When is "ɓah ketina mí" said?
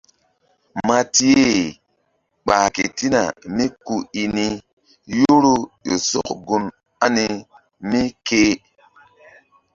2.45-3.65